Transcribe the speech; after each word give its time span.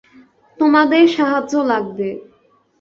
তোমাদের 0.57 1.03
সাহায্য 1.07 1.53
লাগবে। 1.63 2.09